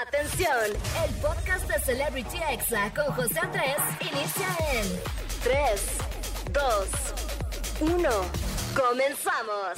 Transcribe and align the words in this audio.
Atención, 0.00 0.48
el 1.06 1.14
podcast 1.16 1.68
de 1.68 1.78
Celebrity 1.80 2.38
Exa 2.50 2.90
con 2.94 3.12
José 3.14 3.38
Andrés 3.40 3.76
inicia 4.00 4.48
en 4.72 4.86
3, 5.42 5.98
2, 6.50 7.92
1. 7.92 8.10
Comenzamos. 8.74 9.76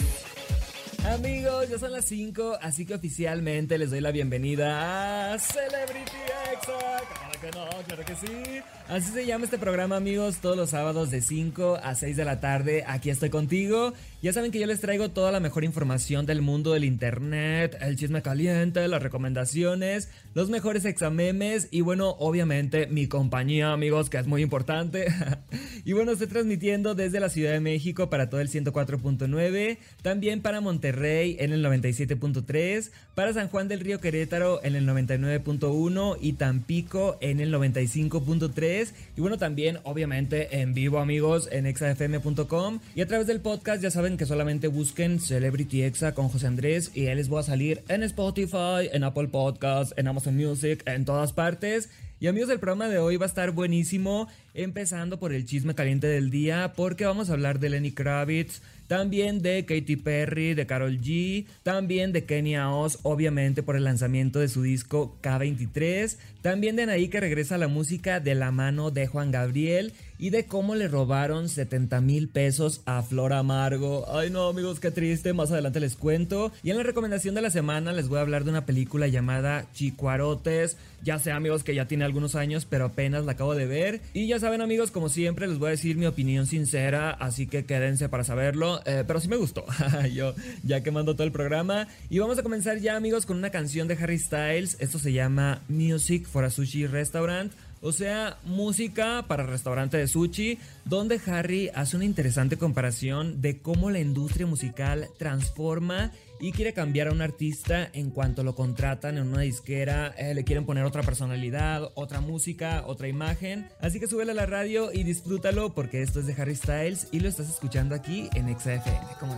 Amigos, 1.12 1.68
ya 1.68 1.78
son 1.80 1.90
las 1.90 2.04
5, 2.04 2.58
así 2.62 2.86
que 2.86 2.94
oficialmente 2.94 3.76
les 3.76 3.90
doy 3.90 4.00
la 4.00 4.12
bienvenida 4.12 5.32
a 5.34 5.38
Celebrity 5.40 6.16
Exa. 6.52 7.33
No, 7.52 7.68
claro 7.86 8.04
que 8.04 8.14
sí. 8.14 8.62
Así 8.88 9.12
se 9.12 9.26
llama 9.26 9.44
este 9.44 9.58
programa, 9.58 9.96
amigos, 9.96 10.38
todos 10.38 10.56
los 10.56 10.70
sábados 10.70 11.10
de 11.10 11.20
5 11.20 11.78
a 11.82 11.94
6 11.94 12.16
de 12.16 12.24
la 12.24 12.40
tarde. 12.40 12.84
Aquí 12.86 13.10
estoy 13.10 13.28
contigo. 13.28 13.92
Ya 14.22 14.32
saben 14.32 14.50
que 14.50 14.58
yo 14.58 14.66
les 14.66 14.80
traigo 14.80 15.10
toda 15.10 15.30
la 15.32 15.40
mejor 15.40 15.64
información 15.64 16.24
del 16.24 16.40
mundo 16.40 16.72
del 16.72 16.84
internet, 16.84 17.76
el 17.80 17.96
chisme 17.96 18.22
caliente, 18.22 18.88
las 18.88 19.02
recomendaciones, 19.02 20.08
los 20.32 20.48
mejores 20.48 20.86
examemes 20.86 21.68
y 21.70 21.82
bueno, 21.82 22.16
obviamente 22.18 22.86
mi 22.86 23.06
compañía, 23.06 23.72
amigos, 23.72 24.08
que 24.08 24.16
es 24.16 24.26
muy 24.26 24.40
importante. 24.40 25.08
y 25.84 25.92
bueno, 25.92 26.12
estoy 26.12 26.28
transmitiendo 26.28 26.94
desde 26.94 27.20
la 27.20 27.28
Ciudad 27.28 27.52
de 27.52 27.60
México 27.60 28.08
para 28.08 28.30
todo 28.30 28.40
el 28.40 28.48
104.9, 28.48 29.78
también 30.00 30.40
para 30.40 30.62
Monterrey 30.62 31.36
en 31.38 31.52
el 31.52 31.62
97.3, 31.62 32.90
para 33.14 33.34
San 33.34 33.48
Juan 33.48 33.68
del 33.68 33.80
Río 33.80 34.00
Querétaro 34.00 34.64
en 34.64 34.74
el 34.74 34.88
99.1 34.88 36.16
y 36.20 36.32
Tampico 36.34 37.18
en 37.20 37.33
el 37.40 37.52
95.3 37.52 38.92
y 39.16 39.20
bueno, 39.20 39.38
también 39.38 39.78
obviamente 39.84 40.60
en 40.60 40.74
vivo, 40.74 40.98
amigos, 40.98 41.48
en 41.52 41.66
exafm.com 41.66 42.80
y 42.94 43.00
a 43.00 43.06
través 43.06 43.26
del 43.26 43.40
podcast 43.40 43.82
ya 43.82 43.90
saben 43.90 44.16
que 44.16 44.26
solamente 44.26 44.68
busquen 44.68 45.20
Celebrity 45.20 45.82
Exa 45.82 46.14
con 46.14 46.28
José 46.28 46.46
Andrés 46.46 46.90
y 46.94 47.06
él 47.06 47.18
les 47.18 47.28
voy 47.28 47.40
a 47.40 47.44
salir 47.44 47.82
en 47.88 48.02
Spotify, 48.02 48.88
en 48.92 49.04
Apple 49.04 49.28
Podcasts, 49.28 49.94
en 49.96 50.08
Amazon 50.08 50.36
Music, 50.36 50.82
en 50.86 51.04
todas 51.04 51.32
partes. 51.32 51.90
Y 52.20 52.26
amigos, 52.26 52.50
el 52.50 52.60
programa 52.60 52.88
de 52.88 52.98
hoy 52.98 53.16
va 53.16 53.26
a 53.26 53.28
estar 53.28 53.50
buenísimo, 53.50 54.28
empezando 54.54 55.18
por 55.18 55.32
el 55.32 55.44
chisme 55.44 55.74
caliente 55.74 56.06
del 56.06 56.30
día, 56.30 56.72
porque 56.76 57.04
vamos 57.04 57.28
a 57.28 57.32
hablar 57.32 57.58
de 57.58 57.70
Lenny 57.70 57.90
Kravitz, 57.90 58.62
también 58.86 59.42
de 59.42 59.64
Katy 59.64 59.96
Perry, 59.96 60.54
de 60.54 60.66
Carol 60.66 61.00
G, 61.00 61.46
también 61.62 62.12
de 62.12 62.24
Kenya 62.24 62.70
Oz, 62.70 62.98
obviamente 63.02 63.62
por 63.62 63.76
el 63.76 63.84
lanzamiento 63.84 64.38
de 64.38 64.48
su 64.48 64.62
disco 64.62 65.16
K23, 65.22 66.16
también 66.42 66.76
de 66.76 66.82
Anaí 66.82 67.08
que 67.08 67.20
regresa 67.20 67.54
a 67.54 67.58
la 67.58 67.68
música 67.68 68.20
de 68.20 68.34
la 68.34 68.50
mano 68.50 68.90
de 68.90 69.06
Juan 69.06 69.30
Gabriel 69.30 69.92
y 70.18 70.30
de 70.30 70.44
cómo 70.44 70.74
le 70.74 70.88
robaron 70.88 71.48
70 71.48 72.00
mil 72.02 72.28
pesos 72.28 72.82
a 72.84 73.02
Flor 73.02 73.32
Amargo. 73.32 74.04
Ay 74.08 74.30
no 74.30 74.48
amigos, 74.48 74.78
qué 74.78 74.90
triste, 74.90 75.32
más 75.32 75.50
adelante 75.50 75.80
les 75.80 75.96
cuento. 75.96 76.52
Y 76.62 76.70
en 76.70 76.76
la 76.76 76.82
recomendación 76.82 77.34
de 77.34 77.42
la 77.42 77.50
semana 77.50 77.92
les 77.92 78.08
voy 78.08 78.18
a 78.18 78.22
hablar 78.22 78.44
de 78.44 78.50
una 78.50 78.66
película 78.66 79.08
llamada 79.08 79.66
Chicuarotes. 79.72 80.76
Ya 81.02 81.18
sé 81.18 81.32
amigos 81.32 81.64
que 81.64 81.74
ya 81.74 81.88
tiene 81.88 82.04
algunos 82.04 82.34
años, 82.34 82.66
pero 82.68 82.86
apenas 82.86 83.24
la 83.24 83.32
acabo 83.32 83.54
de 83.54 83.66
ver. 83.66 84.00
Y 84.14 84.26
ya 84.26 84.38
saben 84.44 84.60
amigos, 84.60 84.90
como 84.90 85.08
siempre 85.08 85.46
les 85.46 85.58
voy 85.58 85.68
a 85.68 85.70
decir 85.70 85.96
mi 85.96 86.04
opinión 86.04 86.46
sincera, 86.46 87.12
así 87.12 87.46
que 87.46 87.64
quédense 87.64 88.10
para 88.10 88.24
saberlo. 88.24 88.82
Eh, 88.84 89.02
pero 89.06 89.18
sí 89.18 89.26
me 89.26 89.36
gustó. 89.36 89.64
Yo 90.12 90.34
ya 90.62 90.82
quemando 90.82 91.14
todo 91.14 91.26
el 91.26 91.32
programa. 91.32 91.88
Y 92.10 92.18
vamos 92.18 92.36
a 92.36 92.42
comenzar 92.42 92.76
ya 92.76 92.94
amigos 92.94 93.24
con 93.24 93.38
una 93.38 93.48
canción 93.48 93.88
de 93.88 93.94
Harry 93.94 94.18
Styles. 94.18 94.76
Esto 94.80 94.98
se 94.98 95.14
llama 95.14 95.62
Music 95.70 96.26
for 96.26 96.44
a 96.44 96.50
Sushi 96.50 96.86
Restaurant. 96.86 97.54
O 97.84 97.92
sea, 97.92 98.38
música 98.44 99.26
para 99.28 99.44
restaurante 99.44 99.98
de 99.98 100.08
sushi, 100.08 100.58
donde 100.86 101.20
Harry 101.26 101.70
hace 101.74 101.96
una 101.96 102.06
interesante 102.06 102.56
comparación 102.56 103.42
de 103.42 103.60
cómo 103.60 103.90
la 103.90 104.00
industria 104.00 104.46
musical 104.46 105.10
transforma 105.18 106.10
y 106.40 106.52
quiere 106.52 106.72
cambiar 106.72 107.08
a 107.08 107.12
un 107.12 107.20
artista 107.20 107.90
en 107.92 108.10
cuanto 108.10 108.42
lo 108.42 108.54
contratan 108.54 109.18
en 109.18 109.28
una 109.28 109.42
disquera, 109.42 110.14
eh, 110.16 110.32
le 110.32 110.44
quieren 110.44 110.64
poner 110.64 110.84
otra 110.84 111.02
personalidad, 111.02 111.90
otra 111.94 112.22
música, 112.22 112.84
otra 112.86 113.06
imagen. 113.06 113.68
Así 113.82 114.00
que 114.00 114.06
súbele 114.06 114.32
a 114.32 114.34
la 114.34 114.46
radio 114.46 114.90
y 114.90 115.02
disfrútalo 115.02 115.74
porque 115.74 116.00
esto 116.00 116.20
es 116.20 116.26
de 116.26 116.40
Harry 116.40 116.56
Styles 116.56 117.08
y 117.12 117.20
lo 117.20 117.28
estás 117.28 117.50
escuchando 117.50 117.94
aquí 117.94 118.30
en 118.34 118.48
XFM. 118.58 118.98
¿Cómo 119.20 119.36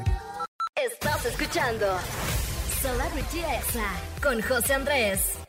Estás 0.76 1.26
escuchando 1.26 1.84
Celebrity 2.80 3.40
Exa 3.40 3.90
con 4.22 4.40
José 4.40 4.74
Andrés. 4.74 5.45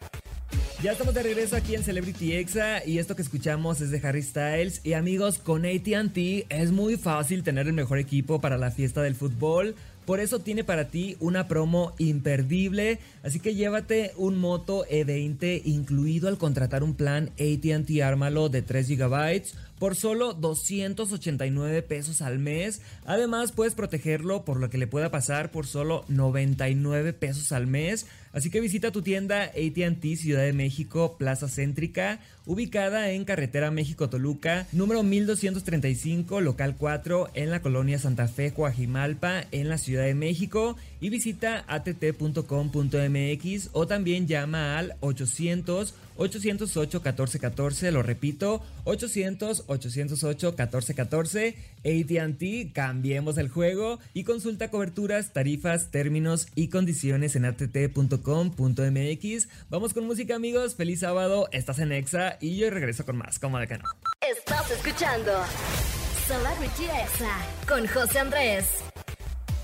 Ya 0.83 0.91
estamos 0.91 1.15
de 1.15 1.23
regreso 1.23 1.55
aquí 1.55 1.73
en 1.73 1.83
Celebrity 1.83 2.33
Exa 2.33 2.85
y 2.85 2.99
esto 2.99 3.15
que 3.15 3.23
escuchamos 3.23 3.81
es 3.81 3.89
de 3.89 3.99
Harry 4.07 4.21
Styles. 4.21 4.81
Y 4.83 4.93
amigos, 4.93 5.39
con 5.39 5.65
ATT 5.65 6.45
es 6.49 6.71
muy 6.71 6.97
fácil 6.97 7.41
tener 7.41 7.65
el 7.65 7.73
mejor 7.73 7.97
equipo 7.97 8.39
para 8.39 8.59
la 8.59 8.69
fiesta 8.69 9.01
del 9.01 9.15
fútbol. 9.15 9.73
Por 10.05 10.19
eso 10.19 10.39
tiene 10.39 10.63
para 10.63 10.87
ti 10.87 11.17
una 11.19 11.47
promo 11.47 11.93
imperdible. 11.97 12.99
Así 13.23 13.39
que 13.39 13.55
llévate 13.55 14.13
un 14.17 14.37
Moto 14.37 14.85
E20 14.85 15.63
incluido 15.65 16.27
al 16.27 16.37
contratar 16.37 16.83
un 16.83 16.93
plan 16.93 17.31
ATT 17.39 17.99
Ármalo 18.03 18.47
de 18.47 18.61
3 18.61 18.87
GB 18.87 19.41
por 19.79 19.95
solo 19.95 20.33
289 20.33 21.81
pesos 21.83 22.21
al 22.21 22.39
mes. 22.39 22.81
Además, 23.05 23.51
puedes 23.51 23.75
protegerlo 23.75 24.45
por 24.45 24.59
lo 24.59 24.69
que 24.69 24.77
le 24.77 24.87
pueda 24.87 25.11
pasar 25.11 25.51
por 25.51 25.67
solo 25.67 26.05
99 26.07 27.13
pesos 27.13 27.51
al 27.51 27.67
mes. 27.67 28.07
Así 28.33 28.49
que 28.49 28.61
visita 28.61 28.91
tu 28.91 29.01
tienda 29.01 29.43
ATT 29.43 30.03
Ciudad 30.15 30.43
de 30.43 30.53
México, 30.53 31.15
Plaza 31.17 31.47
Céntrica, 31.47 32.19
ubicada 32.45 33.11
en 33.11 33.25
Carretera 33.25 33.71
México-Toluca, 33.71 34.67
número 34.71 35.01
1235, 35.01 36.41
local 36.41 36.75
4, 36.77 37.29
en 37.33 37.49
la 37.49 37.61
colonia 37.61 37.97
Santa 37.97 38.27
Fe, 38.27 38.53
Coajimalpa, 38.53 39.45
en 39.51 39.69
la 39.69 39.77
Ciudad 39.77 40.03
de 40.03 40.13
México. 40.13 40.75
Y 40.99 41.09
visita 41.09 41.63
att.com.mx 41.67 43.69
o 43.71 43.87
también 43.87 44.27
llama 44.27 44.77
al 44.77 44.95
800 44.99 45.95
808 46.17 46.99
1414, 46.99 47.91
lo 47.91 48.03
repito, 48.03 48.61
800 48.83 49.63
808 49.67 50.55
1414, 50.57 51.55
ATT, 51.79 52.73
cambiemos 52.73 53.37
el 53.37 53.49
juego 53.49 53.99
y 54.13 54.23
consulta 54.23 54.69
coberturas, 54.69 55.33
tarifas, 55.33 55.91
términos 55.91 56.47
y 56.55 56.69
condiciones 56.69 57.35
en 57.35 57.45
att.com.mx. 57.45 57.87
Vamos 59.69 59.93
con 59.93 60.05
música 60.05 60.35
amigos, 60.35 60.75
feliz 60.75 61.01
sábado, 61.01 61.47
estás 61.51 61.79
en 61.79 61.91
Exa 61.91 62.37
y 62.39 62.57
yo 62.57 62.69
regreso 62.69 63.05
con 63.05 63.17
más, 63.17 63.39
como 63.39 63.59
de 63.59 63.67
que 63.67 63.77
no. 63.77 63.85
Estás 64.21 64.71
escuchando 64.71 65.31
Celebrity 66.27 66.85
Exa 66.85 67.37
con 67.67 67.87
José 67.87 68.19
Andrés. 68.19 68.86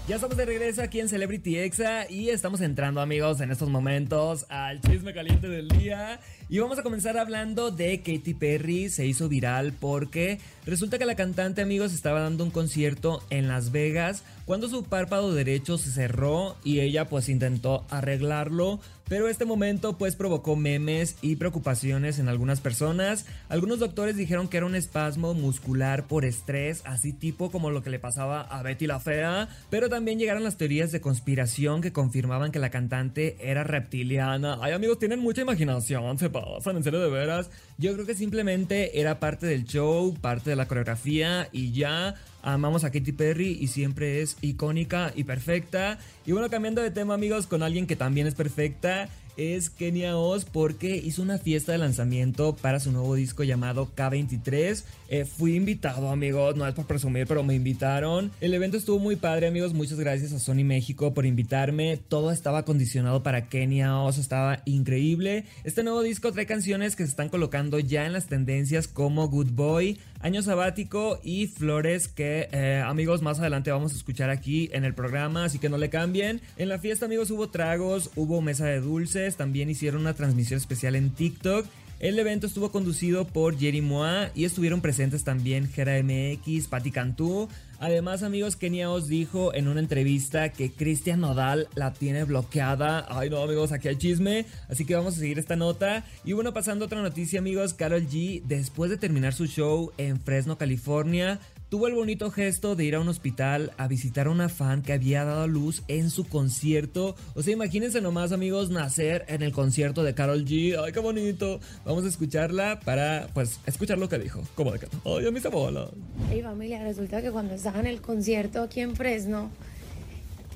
Ya 0.06 0.16
estamos 0.16 0.36
de 0.36 0.44
regreso 0.44 0.82
aquí 0.82 1.00
en 1.00 1.08
Celebrity 1.08 1.58
Exa 1.60 2.12
y 2.12 2.28
estamos 2.28 2.60
entrando 2.60 3.00
amigos 3.00 3.40
en 3.40 3.52
estos 3.52 3.70
momentos 3.70 4.46
al 4.50 4.82
chisme 4.82 5.14
caliente 5.14 5.48
del 5.48 5.70
día. 5.70 6.20
Y 6.50 6.60
vamos 6.60 6.78
a 6.78 6.84
comenzar 6.84 7.18
hablando 7.18 7.72
de 7.72 8.00
Katy 8.00 8.34
Perry, 8.34 8.90
se 8.90 9.06
hizo 9.06 9.30
viral 9.30 9.72
porque 9.80 10.42
resulta 10.66 10.98
que 10.98 11.06
la 11.06 11.16
cantante 11.16 11.62
amigos 11.62 11.94
estaba 11.94 12.22
dando 12.22 12.44
un 12.44 12.52
concierto 12.52 13.24
en 13.30 13.48
Las 13.48 13.72
Vegas 13.72 14.24
cuando 14.46 14.70
su 14.70 14.84
párpado 14.84 15.34
derecho 15.34 15.78
se 15.78 15.92
cerró 15.92 16.56
y 16.64 16.80
ella 16.80 17.08
pues 17.08 17.30
intentó 17.30 17.86
arreglarlo 17.90 18.80
pero 19.08 19.28
este 19.28 19.46
momento 19.46 19.98
pues 19.98 20.16
provocó 20.16 20.56
memes 20.56 21.18
y 21.22 21.36
preocupaciones 21.36 22.20
en 22.20 22.30
algunas 22.30 22.62
personas. 22.62 23.26
Algunos 23.50 23.80
doctores 23.80 24.16
dijeron 24.16 24.48
que 24.48 24.58
era 24.58 24.66
un 24.66 24.76
espasmo 24.76 25.34
muscular 25.34 26.08
por 26.08 26.26
estrés, 26.26 26.82
así 26.86 27.12
tipo 27.14 27.52
como 27.52 27.70
lo 27.70 27.84
que 27.84 27.90
le 27.90 28.00
pasaba 28.00 28.42
a 28.42 28.64
Betty 28.64 28.88
la 28.88 29.00
Fea, 29.00 29.50
pero 29.70 29.90
también 29.90 30.20
llegaron 30.20 30.44
las 30.44 30.58
teorías 30.58 30.92
de 30.92 31.02
conspiración 31.02 31.82
que 31.82 31.92
confirmaban 31.92 32.52
que 32.52 32.60
la 32.60 32.70
cantante 32.72 33.38
era 33.40 33.64
reptiliana. 33.64 34.58
Ay 34.62 34.72
amigos, 34.72 35.00
tienen 35.00 35.20
mucha 35.20 35.42
imaginación, 35.42 36.18
se 36.18 36.30
pasan, 36.30 36.78
en 36.78 36.84
serio 36.84 37.02
de 37.02 37.10
veras. 37.10 37.50
Yo 37.78 37.94
creo 37.94 38.06
que 38.06 38.16
simplemente 38.16 39.00
era 39.00 39.20
parte 39.20 39.46
del 39.46 39.66
show, 39.66 40.16
parte 40.22 40.50
de 40.54 40.58
la 40.58 40.68
coreografía 40.68 41.50
y 41.52 41.72
ya 41.72 42.16
amamos 42.42 42.84
a 42.84 42.92
Katy 42.92 43.12
Perry 43.12 43.58
y 43.60 43.68
siempre 43.68 44.22
es 44.22 44.38
icónica 44.42 45.12
y 45.16 45.24
perfecta. 45.24 45.98
Y 46.26 46.32
bueno, 46.32 46.50
cambiando 46.50 46.82
de 46.82 46.92
tema 46.92 47.16
amigos, 47.16 47.48
con 47.48 47.64
alguien 47.64 47.88
que 47.88 47.96
también 47.96 48.28
es 48.28 48.36
perfecta 48.36 49.10
es 49.38 49.70
Kenia 49.70 50.18
Oz 50.18 50.46
porque 50.46 50.96
hizo 50.96 51.22
una 51.22 51.38
fiesta 51.38 51.72
de 51.72 51.78
lanzamiento 51.78 52.56
para 52.56 52.80
su 52.80 52.92
nuevo 52.92 53.16
disco 53.16 53.44
llamado 53.44 53.90
K23. 53.96 54.84
Eh, 55.10 55.26
fui 55.26 55.56
invitado, 55.56 56.10
amigos, 56.10 56.56
no 56.56 56.68
es 56.68 56.74
por 56.74 56.86
presumir, 56.86 57.28
pero 57.28 57.44
me 57.44 57.54
invitaron. 57.54 58.32
El 58.42 58.54
evento 58.54 58.78
estuvo 58.78 59.00
muy 59.00 59.16
padre, 59.16 59.48
amigos. 59.48 59.74
Muchas 59.74 60.00
gracias 60.00 60.34
a 60.34 60.40
Sony 60.40 60.64
México 60.64 61.14
por 61.14 61.26
invitarme. 61.26 61.98
Todo 62.08 62.32
estaba 62.32 62.60
acondicionado 62.60 63.24
para 63.24 63.48
Kenia 63.48 64.00
Oz, 64.00 64.18
estaba 64.18 64.62
increíble. 64.66 65.46
Este 65.64 65.84
nuevo 65.84 66.02
disco 66.02 66.32
trae 66.32 66.46
canciones 66.46 66.96
que 66.96 67.04
se 67.04 67.10
están 67.10 67.30
colocando 67.30 67.80
ya 67.80 68.06
en 68.06 68.14
las 68.14 68.28
tendencias 68.28 68.88
como 68.88 69.28
Good 69.28 69.52
Boy, 69.52 70.00
Año 70.20 70.42
Sabático 70.42 71.20
y 71.24 71.48
Flores 71.48 72.08
que, 72.08 72.48
eh, 72.52 72.82
amigos, 72.86 73.22
más 73.22 73.40
adelante 73.40 73.72
vamos 73.72 73.94
a 73.94 73.98
escuchar 73.98 74.30
aquí 74.30 74.70
en 74.74 74.86
el 74.86 74.94
programa, 74.94 75.46
así 75.46 75.60
que 75.60 75.70
no 75.70 75.78
le 75.78 75.90
cambien. 75.90 76.42
En 76.58 76.70
la 76.70 76.80
fiesta, 76.80 77.06
amigos, 77.06 77.30
hubo 77.30 77.50
tragos, 77.50 78.10
hubo 78.16 78.42
mesa 78.42 78.66
de 78.66 78.80
dulce 78.80 79.23
también 79.32 79.70
hicieron 79.70 80.02
una 80.02 80.14
transmisión 80.14 80.58
especial 80.58 80.96
en 80.96 81.12
TikTok 81.12 81.66
El 82.00 82.20
evento 82.20 82.48
estuvo 82.48 82.72
conducido 82.72 83.26
por 83.26 83.58
Jerry 83.58 83.82
Moa 83.82 84.30
y 84.36 84.44
estuvieron 84.44 84.82
presentes 84.82 85.24
también 85.24 85.70
Gera 85.70 86.02
MX, 86.04 86.68
Patti 86.68 86.92
Cantú. 86.92 87.48
Además, 87.80 88.24
amigos, 88.24 88.56
Kenia 88.56 88.90
os 88.90 89.08
dijo 89.08 89.54
en 89.54 89.68
una 89.68 89.82
entrevista 89.82 90.50
que 90.50 90.72
Cristian 90.72 91.20
Nodal 91.20 91.68
la 91.76 91.92
tiene 91.92 92.24
bloqueada. 92.24 93.06
Ay, 93.10 93.30
no, 93.30 93.42
amigos, 93.42 93.74
aquí 93.74 93.90
hay 93.90 93.98
chisme. 93.98 94.46
Así 94.70 94.86
que 94.86 94.96
vamos 94.96 95.16
a 95.16 95.20
seguir 95.20 95.38
esta 95.38 95.58
nota. 95.58 96.06
Y 96.24 96.32
bueno, 96.32 96.54
pasando 96.54 96.86
a 96.86 96.88
otra 96.88 97.02
noticia, 97.02 97.40
amigos, 97.40 97.74
Carol 97.74 98.08
G, 98.08 98.42
después 98.44 98.90
de 98.90 98.98
terminar 98.98 99.34
su 99.34 99.48
show 99.48 99.92
en 99.98 100.20
Fresno, 100.22 100.58
California, 100.58 101.40
tuvo 101.74 101.88
el 101.88 101.96
bonito 101.96 102.30
gesto 102.30 102.76
de 102.76 102.86
ir 102.86 102.94
a 102.94 103.00
un 103.00 103.08
hospital 103.08 103.72
a 103.78 103.88
visitar 103.88 104.28
a 104.28 104.30
una 104.30 104.48
fan 104.48 104.84
que 104.84 104.94
había 104.94 105.24
dado 105.24 105.42
a 105.42 105.48
luz 105.48 105.82
en 105.88 106.12
su 106.12 106.24
concierto. 106.24 107.16
O 107.34 107.42
sea, 107.42 107.52
imagínense 107.52 108.00
nomás, 108.00 108.32
amigos, 108.32 108.70
nacer 108.70 109.26
en 109.28 109.42
el 109.42 109.54
concierto 109.54 110.04
de 110.04 110.14
Carol 110.14 110.46
G. 110.46 110.80
Ay, 110.80 110.92
qué 110.92 111.00
bonito. 111.00 111.60
Vamos 111.84 112.06
a 112.06 112.10
escucharla 112.10 112.80
para, 112.86 113.28
pues, 113.34 113.60
escuchar 113.66 113.98
lo 113.98 114.08
que 114.08 114.20
dijo. 114.20 114.44
Como 114.54 114.72
de 114.72 114.82
que, 114.82 114.88
ay, 115.04 115.26
a 115.26 115.32
mis 115.32 115.42
bola. 115.50 115.90
Hey, 116.30 116.44
familia, 116.44 116.84
resulta 116.84 117.24
que 117.24 117.32
cuando 117.32 117.56
estaba 117.56 117.80
en 117.80 117.88
el 117.88 118.02
concierto 118.02 118.62
aquí 118.62 118.82
en 118.82 118.96
Fresno, 118.96 119.50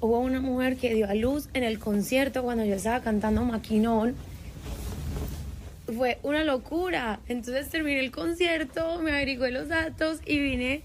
hubo 0.02 0.20
una 0.20 0.40
mujer 0.40 0.78
que 0.78 0.94
dio 0.94 1.10
a 1.10 1.16
luz 1.16 1.50
en 1.56 1.64
el 1.64 1.80
concierto 1.80 2.44
cuando 2.44 2.64
yo 2.64 2.76
estaba 2.76 3.02
cantando 3.02 3.44
Maquinón. 3.44 4.14
Fue 5.96 6.20
una 6.22 6.44
locura. 6.44 7.22
Entonces 7.28 7.70
terminé 7.70 8.02
el 8.02 8.12
concierto, 8.12 9.02
me 9.02 9.10
averigué 9.10 9.50
los 9.50 9.68
datos 9.68 10.20
y 10.24 10.38
vine 10.38 10.84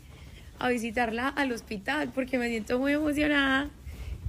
a 0.62 0.68
visitarla 0.68 1.28
al 1.28 1.52
hospital 1.52 2.10
porque 2.14 2.38
me 2.38 2.48
siento 2.48 2.78
muy 2.78 2.92
emocionada 2.92 3.70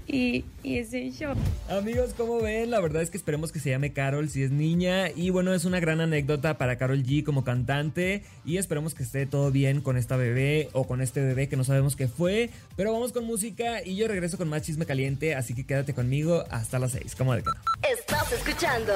y, 0.08 0.44
y 0.64 0.80
es 0.80 0.94
en 0.94 1.12
shock. 1.12 1.38
Amigos, 1.70 2.14
como 2.16 2.42
ven, 2.42 2.72
la 2.72 2.80
verdad 2.82 3.02
es 3.02 3.10
que 3.10 3.18
esperemos 3.18 3.52
que 3.52 3.60
se 3.60 3.70
llame 3.70 3.94
Carol 3.94 4.30
si 4.30 4.44
es 4.44 4.52
niña. 4.52 5.10
Y 5.10 5.30
bueno, 5.30 5.54
es 5.54 5.66
una 5.66 5.80
gran 5.80 6.02
anécdota 6.02 6.58
para 6.58 6.78
Carol 6.78 7.04
G 7.04 7.24
como 7.24 7.44
cantante. 7.44 8.24
Y 8.46 8.58
esperemos 8.58 8.94
que 8.94 9.04
esté 9.04 9.26
todo 9.26 9.52
bien 9.52 9.82
con 9.82 9.98
esta 9.98 10.18
bebé 10.18 10.70
o 10.74 10.86
con 10.86 11.02
este 11.02 11.22
bebé 11.22 11.48
que 11.48 11.56
no 11.56 11.64
sabemos 11.64 11.96
qué 11.96 12.08
fue. 12.08 12.50
Pero 12.76 12.92
vamos 12.92 13.14
con 13.14 13.26
música 13.26 13.84
y 13.84 13.96
yo 13.96 14.08
regreso 14.08 14.38
con 14.38 14.50
más 14.50 14.64
chisme 14.64 14.86
caliente. 14.86 15.36
Así 15.36 15.54
que 15.54 15.66
quédate 15.66 15.94
conmigo 15.94 16.44
hasta 16.50 16.80
las 16.80 16.92
6. 16.92 17.16
como 17.16 17.34
de 17.36 17.44
que 17.44 17.50
Estás 17.92 18.32
escuchando 18.32 18.94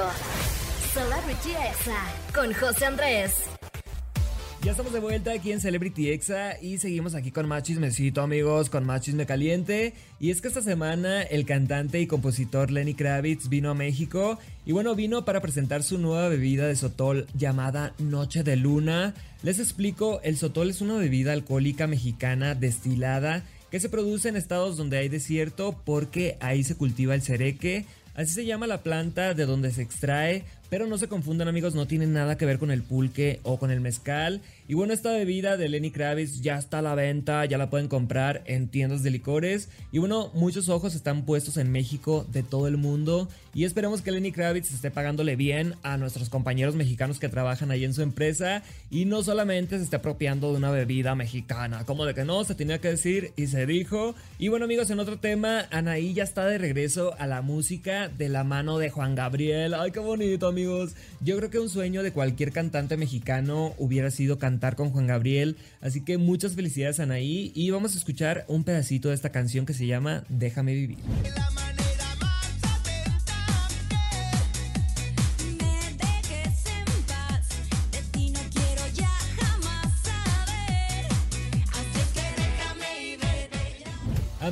Celebrity 0.92 1.50
Exa 1.50 2.04
con 2.34 2.52
José 2.52 2.86
Andrés. 2.86 3.57
Ya 4.68 4.72
estamos 4.72 4.92
de 4.92 5.00
vuelta 5.00 5.32
aquí 5.32 5.50
en 5.50 5.62
Celebrity 5.62 6.10
Exa 6.10 6.60
y 6.60 6.76
seguimos 6.76 7.14
aquí 7.14 7.30
con 7.30 7.48
más 7.48 7.62
chismecito 7.62 8.20
amigos, 8.20 8.68
con 8.68 8.84
más 8.84 9.00
chisme 9.00 9.24
caliente. 9.24 9.94
Y 10.20 10.30
es 10.30 10.42
que 10.42 10.48
esta 10.48 10.60
semana 10.60 11.22
el 11.22 11.46
cantante 11.46 12.02
y 12.02 12.06
compositor 12.06 12.70
Lenny 12.70 12.92
Kravitz 12.92 13.48
vino 13.48 13.70
a 13.70 13.74
México 13.74 14.38
y 14.66 14.72
bueno, 14.72 14.94
vino 14.94 15.24
para 15.24 15.40
presentar 15.40 15.82
su 15.82 15.96
nueva 15.96 16.28
bebida 16.28 16.66
de 16.66 16.76
sotol 16.76 17.26
llamada 17.32 17.94
Noche 17.98 18.42
de 18.42 18.56
Luna. 18.56 19.14
Les 19.42 19.58
explico, 19.58 20.20
el 20.22 20.36
sotol 20.36 20.68
es 20.68 20.82
una 20.82 20.98
bebida 20.98 21.32
alcohólica 21.32 21.86
mexicana 21.86 22.54
destilada 22.54 23.44
que 23.70 23.80
se 23.80 23.88
produce 23.88 24.28
en 24.28 24.36
estados 24.36 24.76
donde 24.76 24.98
hay 24.98 25.08
desierto 25.08 25.80
porque 25.86 26.36
ahí 26.40 26.62
se 26.62 26.74
cultiva 26.74 27.14
el 27.14 27.22
cereque. 27.22 27.86
Así 28.14 28.34
se 28.34 28.44
llama 28.44 28.66
la 28.66 28.82
planta 28.82 29.32
de 29.32 29.46
donde 29.46 29.70
se 29.70 29.80
extrae, 29.80 30.44
pero 30.70 30.86
no 30.86 30.98
se 30.98 31.08
confundan 31.08 31.48
amigos, 31.48 31.74
no 31.74 31.86
tiene 31.86 32.06
nada 32.06 32.36
que 32.36 32.46
ver 32.46 32.58
con 32.58 32.70
el 32.70 32.82
pulque 32.82 33.40
o 33.42 33.58
con 33.58 33.70
el 33.70 33.80
mezcal. 33.80 34.40
Y 34.66 34.74
bueno, 34.74 34.92
esta 34.92 35.12
bebida 35.12 35.56
de 35.56 35.68
Lenny 35.68 35.90
Kravitz 35.90 36.42
ya 36.42 36.58
está 36.58 36.80
a 36.80 36.82
la 36.82 36.94
venta, 36.94 37.44
ya 37.46 37.56
la 37.56 37.70
pueden 37.70 37.88
comprar 37.88 38.42
en 38.44 38.68
tiendas 38.68 39.02
de 39.02 39.10
licores. 39.10 39.70
Y 39.92 39.98
bueno, 39.98 40.30
muchos 40.34 40.68
ojos 40.68 40.94
están 40.94 41.24
puestos 41.24 41.56
en 41.56 41.72
México 41.72 42.26
de 42.30 42.42
todo 42.42 42.68
el 42.68 42.76
mundo. 42.76 43.28
Y 43.54 43.64
esperemos 43.64 44.02
que 44.02 44.12
Lenny 44.12 44.30
Kravitz 44.30 44.70
esté 44.70 44.90
pagándole 44.90 45.36
bien 45.36 45.74
a 45.82 45.96
nuestros 45.96 46.28
compañeros 46.28 46.74
mexicanos 46.74 47.18
que 47.18 47.30
trabajan 47.30 47.70
ahí 47.70 47.84
en 47.84 47.94
su 47.94 48.02
empresa. 48.02 48.62
Y 48.90 49.06
no 49.06 49.22
solamente 49.22 49.78
se 49.78 49.84
esté 49.84 49.96
apropiando 49.96 50.52
de 50.52 50.58
una 50.58 50.70
bebida 50.70 51.14
mexicana, 51.14 51.84
como 51.86 52.04
de 52.04 52.14
que 52.14 52.24
no, 52.24 52.44
se 52.44 52.54
tenía 52.54 52.78
que 52.78 52.88
decir 52.88 53.32
y 53.36 53.46
se 53.46 53.64
dijo. 53.64 54.14
Y 54.38 54.48
bueno 54.48 54.66
amigos, 54.66 54.90
en 54.90 55.00
otro 55.00 55.18
tema, 55.18 55.66
Anaí 55.70 56.12
ya 56.12 56.24
está 56.24 56.44
de 56.44 56.58
regreso 56.58 57.14
a 57.18 57.26
la 57.26 57.40
música 57.40 58.08
de 58.08 58.28
la 58.28 58.44
mano 58.44 58.76
de 58.78 58.90
Juan 58.90 59.14
Gabriel. 59.14 59.72
Ay, 59.72 59.92
qué 59.92 60.00
bonito 60.00 60.46
amigos. 60.46 60.57
Yo 61.20 61.36
creo 61.36 61.50
que 61.50 61.58
un 61.58 61.68
sueño 61.68 62.02
de 62.02 62.12
cualquier 62.12 62.52
cantante 62.52 62.96
mexicano 62.96 63.74
hubiera 63.78 64.10
sido 64.10 64.38
cantar 64.38 64.76
con 64.76 64.90
Juan 64.90 65.06
Gabriel. 65.06 65.56
Así 65.80 66.04
que 66.04 66.18
muchas 66.18 66.54
felicidades 66.54 67.00
Anaí 67.00 67.52
y 67.54 67.70
vamos 67.70 67.94
a 67.94 67.98
escuchar 67.98 68.44
un 68.48 68.64
pedacito 68.64 69.08
de 69.08 69.14
esta 69.14 69.30
canción 69.30 69.66
que 69.66 69.74
se 69.74 69.86
llama 69.86 70.24
Déjame 70.28 70.74
vivir. 70.74 70.98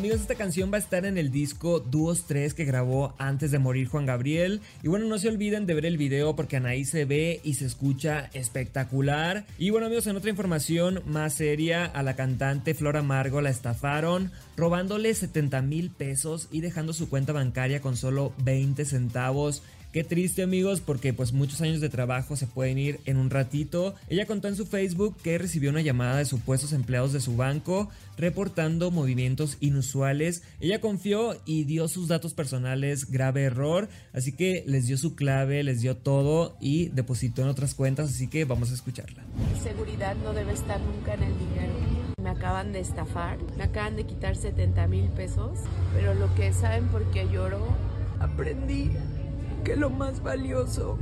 Amigos, 0.07 0.21
esta 0.21 0.37
canción 0.37 0.71
va 0.73 0.77
a 0.77 0.79
estar 0.79 1.05
en 1.05 1.19
el 1.19 1.33
disco 1.33 1.81
Dúos 1.81 2.27
3 2.29 2.55
que 2.55 2.65
grabó 2.65 3.17
antes 3.19 3.51
de 3.51 3.59
morir 3.59 3.89
Juan 3.89 4.07
Gabriel. 4.07 4.61
Y 4.85 4.87
bueno, 4.87 5.07
no 5.07 5.19
se 5.19 5.29
olviden 5.29 5.67
de 5.67 5.75
ver 5.75 5.85
el 5.85 5.97
video 5.97 6.37
porque 6.37 6.59
Anaí 6.59 6.85
se 6.85 7.05
ve 7.05 7.41
y 7.43 7.55
se 7.55 7.67
escucha 7.67 8.31
espectacular. 8.33 9.47
Y 9.59 9.71
bueno, 9.71 9.89
amigos, 9.89 10.07
en 10.07 10.15
otra 10.15 10.31
información 10.31 11.03
más 11.07 11.35
seria, 11.35 11.87
a 11.87 12.05
la 12.05 12.15
cantante 12.15 12.73
Flora 12.75 13.01
Amargo 13.01 13.41
la 13.41 13.51
estafaron 13.51 14.31
robándole 14.57 15.13
70 15.13 15.61
mil 15.63 15.91
pesos 15.91 16.47
y 16.53 16.61
dejando 16.61 16.93
su 16.93 17.09
cuenta 17.09 17.33
bancaria 17.33 17.81
con 17.81 17.97
solo 17.97 18.33
20 18.45 18.85
centavos. 18.85 19.65
Qué 19.97 20.05
triste 20.05 20.43
amigos 20.43 20.83
porque 20.83 21.15
pues 21.15 21.33
muchos 21.33 21.63
años 21.63 21.81
de 21.81 21.89
trabajo 21.89 22.37
se 22.37 22.47
pueden 22.47 22.77
ir 22.77 23.01
en 23.07 23.17
un 23.17 23.31
ratito. 23.31 23.95
Ella 24.11 24.27
contó 24.27 24.47
en 24.47 24.55
su 24.55 24.67
Facebook 24.67 25.17
que 25.23 25.39
recibió 25.39 25.71
una 25.71 25.81
llamada 25.81 26.19
de 26.19 26.27
supuestos 26.27 26.75
empleados 26.75 27.15
de 27.15 27.21
su 27.23 27.35
banco 27.35 27.89
reportando 28.19 28.91
movimientos 28.91 29.57
inusuales. 29.61 30.43
Ella 30.61 30.83
confió 30.83 31.41
y 31.47 31.65
dio 31.65 31.89
sus 31.89 32.09
datos 32.09 32.35
personales, 32.35 33.11
grave 33.11 33.45
error, 33.45 33.89
así 34.13 34.33
que 34.33 34.65
les 34.67 34.87
dio 34.87 34.99
su 34.99 35.15
clave, 35.15 35.63
les 35.63 35.81
dio 35.81 35.97
todo 35.97 36.59
y 36.61 36.89
depositó 36.89 37.41
en 37.41 37.49
otras 37.49 37.75
cuentas, 37.75 38.11
así 38.11 38.29
que 38.29 38.45
vamos 38.45 38.73
a 38.73 38.75
escucharla. 38.75 39.25
Seguridad 39.63 40.15
no 40.17 40.35
debe 40.35 40.53
estar 40.53 40.79
nunca 40.79 41.15
en 41.15 41.23
el 41.23 41.39
dinero. 41.39 41.73
Me 42.23 42.29
acaban 42.29 42.75
de 42.75 42.81
estafar, 42.81 43.39
me 43.57 43.65
acaban 43.65 43.97
de 43.97 44.05
quitar 44.05 44.37
70 44.37 44.89
mil 44.89 45.09
pesos, 45.13 45.59
pero 45.95 46.13
lo 46.13 46.35
que 46.35 46.53
saben 46.53 46.87
por 46.89 47.11
qué 47.13 47.27
lloro, 47.33 47.67
aprendí 48.21 48.91
que 49.67 49.75
lo 49.75 49.91
más 49.91 50.23
valioso 50.23 50.97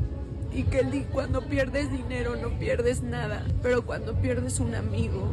y 0.50 0.62
que 0.62 1.04
cuando 1.12 1.46
pierdes 1.46 1.92
dinero 1.92 2.34
no 2.36 2.58
pierdes 2.58 3.02
nada, 3.02 3.44
pero 3.62 3.84
cuando 3.84 4.14
pierdes 4.14 4.58
un 4.58 4.74
amigo, 4.74 5.30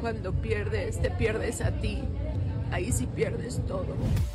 cuando 0.00 0.32
pierdes, 0.32 1.00
te 1.00 1.10
pierdes 1.10 1.60
a 1.60 1.70
ti. 1.80 2.02
Ahí 2.72 2.90
sí 2.90 3.06
pierdes 3.06 3.64
todo. 3.68 3.86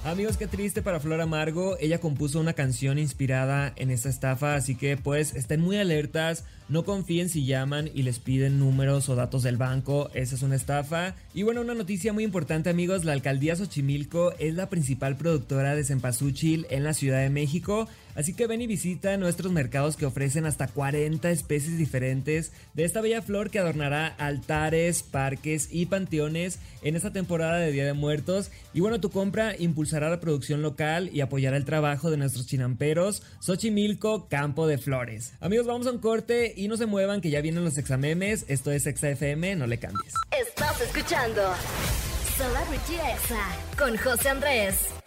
Amigos, 0.05 0.37
qué 0.37 0.47
triste 0.47 0.81
para 0.81 1.01
Flor 1.01 1.19
Amargo. 1.19 1.75
Ella 1.81 1.99
compuso 1.99 2.39
una 2.39 2.53
canción 2.53 2.97
inspirada 2.97 3.73
en 3.75 3.91
esta 3.91 4.07
estafa, 4.07 4.55
así 4.55 4.75
que 4.75 4.95
pues 4.95 5.35
estén 5.35 5.59
muy 5.59 5.75
alertas. 5.75 6.45
No 6.69 6.85
confíen 6.85 7.27
si 7.27 7.45
llaman 7.45 7.89
y 7.93 8.03
les 8.03 8.19
piden 8.19 8.57
números 8.57 9.09
o 9.09 9.15
datos 9.15 9.43
del 9.43 9.57
banco, 9.57 10.09
esa 10.13 10.35
es 10.35 10.41
una 10.41 10.55
estafa. 10.55 11.15
Y 11.33 11.43
bueno, 11.43 11.59
una 11.59 11.73
noticia 11.73 12.13
muy 12.13 12.23
importante 12.23 12.69
amigos, 12.69 13.03
la 13.03 13.11
alcaldía 13.11 13.57
Xochimilco 13.57 14.31
es 14.39 14.55
la 14.55 14.69
principal 14.69 15.17
productora 15.17 15.75
de 15.75 15.83
cempasúchil 15.83 16.67
en 16.69 16.85
la 16.85 16.93
Ciudad 16.93 17.19
de 17.19 17.29
México. 17.29 17.89
Así 18.15 18.33
que 18.33 18.47
ven 18.47 18.61
y 18.61 18.67
visita 18.67 19.17
nuestros 19.17 19.51
mercados 19.51 19.97
que 19.97 20.05
ofrecen 20.05 20.45
hasta 20.45 20.67
40 20.67 21.29
especies 21.31 21.77
diferentes 21.77 22.51
de 22.73 22.83
esta 22.83 23.01
bella 23.01 23.21
flor 23.21 23.49
que 23.49 23.59
adornará 23.59 24.07
altares, 24.07 25.03
parques 25.03 25.69
y 25.71 25.85
panteones 25.85 26.59
en 26.81 26.95
esta 26.95 27.11
temporada 27.11 27.57
de 27.57 27.71
Día 27.71 27.85
de 27.85 27.93
Muertos. 27.93 28.51
Y 28.73 28.79
bueno, 28.79 28.99
tu 28.99 29.09
compra 29.09 29.55
impulsará 29.57 30.09
la 30.09 30.19
producción 30.19 30.61
local 30.61 31.09
y 31.13 31.21
apoyará 31.21 31.57
el 31.57 31.65
trabajo 31.65 32.11
de 32.11 32.17
nuestros 32.17 32.47
chinamperos. 32.47 33.23
Xochimilco, 33.39 34.27
Campo 34.27 34.67
de 34.67 34.77
Flores. 34.77 35.33
Amigos, 35.39 35.67
vamos 35.67 35.87
a 35.87 35.91
un 35.91 35.99
corte 35.99 36.53
y 36.55 36.67
no 36.67 36.77
se 36.77 36.85
muevan 36.85 37.21
que 37.21 37.29
ya 37.29 37.41
vienen 37.41 37.63
los 37.63 37.77
examemes. 37.77 38.45
Esto 38.47 38.71
es 38.71 38.85
Exa 38.87 39.09
FM, 39.09 39.55
no 39.55 39.67
le 39.67 39.79
cambies. 39.79 40.13
Estás 40.39 40.81
escuchando 40.81 41.41
Celebrity 42.37 42.95
Exa 42.95 43.55
con 43.77 43.97
José 43.97 44.29
Andrés. 44.29 45.00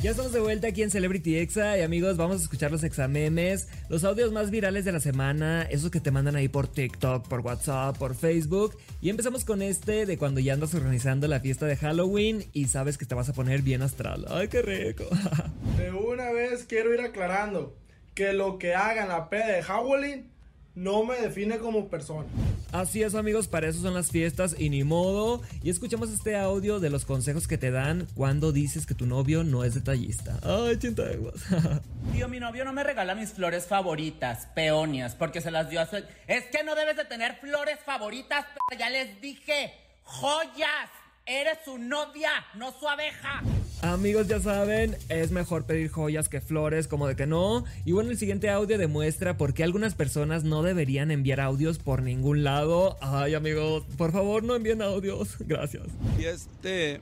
Ya 0.00 0.12
estamos 0.12 0.32
de 0.32 0.38
vuelta 0.38 0.68
aquí 0.68 0.84
en 0.84 0.92
Celebrity 0.92 1.38
Exa 1.38 1.76
y 1.76 1.82
amigos, 1.82 2.16
vamos 2.16 2.38
a 2.38 2.42
escuchar 2.44 2.70
los 2.70 2.84
examemes, 2.84 3.66
los 3.88 4.04
audios 4.04 4.30
más 4.30 4.48
virales 4.48 4.84
de 4.84 4.92
la 4.92 5.00
semana, 5.00 5.62
esos 5.62 5.90
que 5.90 5.98
te 5.98 6.12
mandan 6.12 6.36
ahí 6.36 6.46
por 6.46 6.68
TikTok, 6.68 7.26
por 7.26 7.40
WhatsApp, 7.40 7.98
por 7.98 8.14
Facebook. 8.14 8.78
Y 9.00 9.10
empezamos 9.10 9.44
con 9.44 9.60
este 9.60 10.06
de 10.06 10.16
cuando 10.16 10.38
ya 10.38 10.52
andas 10.52 10.72
organizando 10.74 11.26
la 11.26 11.40
fiesta 11.40 11.66
de 11.66 11.74
Halloween 11.74 12.44
y 12.52 12.66
sabes 12.66 12.96
que 12.96 13.06
te 13.06 13.16
vas 13.16 13.28
a 13.28 13.32
poner 13.32 13.62
bien 13.62 13.82
astral. 13.82 14.24
¡Ay, 14.28 14.46
qué 14.46 14.62
rico! 14.62 15.04
de 15.76 15.90
una 15.90 16.30
vez 16.30 16.64
quiero 16.64 16.94
ir 16.94 17.00
aclarando 17.00 17.76
que 18.14 18.32
lo 18.34 18.60
que 18.60 18.76
hagan 18.76 19.08
la 19.08 19.28
peda 19.28 19.48
de 19.48 19.64
Halloween 19.64 20.30
no 20.78 21.04
me 21.04 21.16
define 21.16 21.58
como 21.58 21.88
persona. 21.88 22.28
Así 22.70 23.02
es 23.02 23.16
amigos, 23.16 23.48
para 23.48 23.68
eso 23.68 23.80
son 23.80 23.94
las 23.94 24.10
fiestas 24.10 24.54
y 24.58 24.70
ni 24.70 24.84
modo. 24.84 25.42
Y 25.62 25.70
escuchamos 25.70 26.10
este 26.10 26.36
audio 26.36 26.78
de 26.78 26.88
los 26.88 27.04
consejos 27.04 27.48
que 27.48 27.58
te 27.58 27.72
dan 27.72 28.06
cuando 28.14 28.52
dices 28.52 28.86
que 28.86 28.94
tu 28.94 29.04
novio 29.04 29.42
no 29.42 29.64
es 29.64 29.74
detallista. 29.74 30.38
Ay, 30.42 30.78
chintaguas. 30.78 31.34
Tío, 32.12 32.28
mi 32.28 32.38
novio 32.38 32.64
no 32.64 32.72
me 32.72 32.84
regala 32.84 33.16
mis 33.16 33.32
flores 33.32 33.66
favoritas, 33.66 34.46
peonias, 34.54 35.16
porque 35.16 35.40
se 35.40 35.50
las 35.50 35.68
dio 35.68 35.80
a 35.80 35.86
su... 35.86 35.96
Es 36.28 36.44
que 36.44 36.62
no 36.62 36.76
debes 36.76 36.96
de 36.96 37.04
tener 37.04 37.36
flores 37.40 37.78
favoritas, 37.84 38.46
pero 38.68 38.78
ya 38.78 38.88
les 38.88 39.20
dije, 39.20 39.72
joyas. 40.04 40.90
Eres 41.26 41.58
su 41.62 41.76
novia, 41.76 42.30
no 42.54 42.72
su 42.72 42.88
abeja. 42.88 43.42
Amigos, 43.82 44.26
ya 44.26 44.40
saben, 44.40 44.96
es 45.08 45.30
mejor 45.30 45.64
pedir 45.64 45.88
joyas 45.88 46.28
que 46.28 46.40
flores, 46.40 46.88
como 46.88 47.06
de 47.06 47.14
que 47.14 47.26
no. 47.26 47.64
Y 47.84 47.92
bueno, 47.92 48.10
el 48.10 48.18
siguiente 48.18 48.50
audio 48.50 48.76
demuestra 48.76 49.36
por 49.36 49.54
qué 49.54 49.62
algunas 49.62 49.94
personas 49.94 50.42
no 50.42 50.64
deberían 50.64 51.12
enviar 51.12 51.40
audios 51.40 51.78
por 51.78 52.02
ningún 52.02 52.42
lado. 52.42 52.96
Ay, 53.00 53.34
amigos, 53.34 53.84
por 53.96 54.10
favor, 54.10 54.42
no 54.42 54.56
envíen 54.56 54.82
audios. 54.82 55.36
Gracias. 55.46 55.84
Y 56.18 56.24
este. 56.24 57.00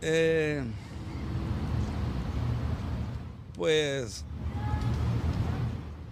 Eh, 0.00 0.64
pues. 3.54 4.24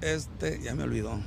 Este, 0.01 0.61
ya 0.63 0.77
me 0.77 0.85
olvidó. 0.85 1.21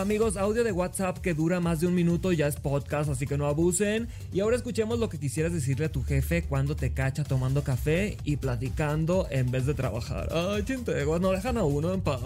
Amigos, 0.00 0.38
audio 0.38 0.64
de 0.64 0.72
WhatsApp 0.72 1.18
que 1.18 1.34
dura 1.34 1.60
más 1.60 1.80
de 1.80 1.86
un 1.86 1.94
minuto 1.94 2.32
ya 2.32 2.46
es 2.46 2.56
podcast, 2.56 3.10
así 3.10 3.26
que 3.26 3.36
no 3.36 3.46
abusen. 3.46 4.08
Y 4.32 4.40
ahora 4.40 4.56
escuchemos 4.56 4.98
lo 4.98 5.10
que 5.10 5.18
quisieras 5.18 5.52
decirle 5.52 5.84
a 5.84 5.92
tu 5.92 6.02
jefe 6.02 6.44
cuando 6.44 6.74
te 6.74 6.94
cacha 6.94 7.24
tomando 7.24 7.62
café 7.62 8.16
y 8.24 8.38
platicando 8.38 9.26
en 9.28 9.50
vez 9.50 9.66
de 9.66 9.74
trabajar. 9.74 10.30
Ay, 10.32 10.64
chintegos, 10.64 11.20
no 11.20 11.32
dejan 11.32 11.58
a 11.58 11.64
uno 11.64 11.92
en 11.92 12.00
paz. 12.00 12.22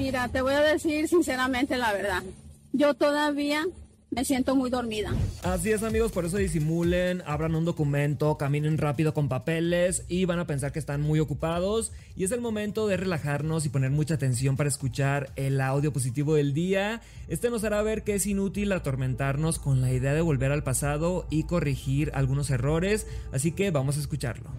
Mira, 0.00 0.26
te 0.26 0.42
voy 0.42 0.54
a 0.54 0.62
decir 0.62 1.06
sinceramente 1.06 1.76
la 1.76 1.92
verdad. 1.92 2.24
Yo 2.72 2.94
todavía 2.94 3.68
me 4.10 4.24
siento 4.24 4.56
muy 4.56 4.70
dormida. 4.70 5.12
Así 5.42 5.70
es 5.70 5.82
amigos, 5.82 6.12
por 6.12 6.24
eso 6.24 6.36
disimulen, 6.36 7.22
abran 7.26 7.54
un 7.54 7.64
documento, 7.64 8.36
caminen 8.36 8.78
rápido 8.78 9.14
con 9.14 9.28
papeles 9.28 10.04
y 10.08 10.24
van 10.24 10.38
a 10.38 10.46
pensar 10.46 10.72
que 10.72 10.78
están 10.78 11.00
muy 11.00 11.20
ocupados. 11.20 11.92
Y 12.16 12.24
es 12.24 12.32
el 12.32 12.40
momento 12.40 12.86
de 12.86 12.96
relajarnos 12.96 13.66
y 13.66 13.68
poner 13.68 13.90
mucha 13.90 14.14
atención 14.14 14.56
para 14.56 14.68
escuchar 14.68 15.32
el 15.36 15.60
audio 15.60 15.92
positivo 15.92 16.34
del 16.34 16.54
día. 16.54 17.00
Este 17.28 17.50
nos 17.50 17.64
hará 17.64 17.82
ver 17.82 18.02
que 18.02 18.14
es 18.14 18.26
inútil 18.26 18.72
atormentarnos 18.72 19.58
con 19.58 19.80
la 19.80 19.92
idea 19.92 20.12
de 20.12 20.20
volver 20.20 20.52
al 20.52 20.64
pasado 20.64 21.26
y 21.30 21.44
corregir 21.44 22.10
algunos 22.14 22.50
errores. 22.50 23.06
Así 23.32 23.52
que 23.52 23.70
vamos 23.70 23.96
a 23.96 24.00
escucharlo. 24.00 24.50